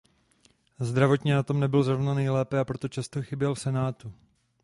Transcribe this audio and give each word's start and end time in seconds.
Zdravotně 0.79 1.33
na 1.35 1.43
tom 1.43 1.59
nebyl 1.59 1.83
zrovna 1.83 2.13
nejlépe 2.13 2.59
a 2.59 2.65
proto 2.65 2.87
často 2.87 3.21
chyběl 3.21 3.55
v 3.55 3.59
Senátu. 3.59 4.13